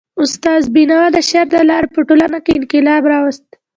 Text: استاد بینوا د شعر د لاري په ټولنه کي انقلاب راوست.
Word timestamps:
استاد 0.23 0.63
بینوا 0.75 1.03
د 1.15 1.17
شعر 1.29 1.47
د 1.51 1.55
لاري 1.69 1.87
په 1.95 2.01
ټولنه 2.09 2.37
کي 2.45 2.51
انقلاب 2.59 3.03
راوست. 3.11 3.47